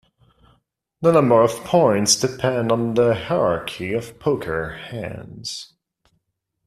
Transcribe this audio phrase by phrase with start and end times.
[1.01, 5.75] The number of points depend on the hierarchy of poker hands.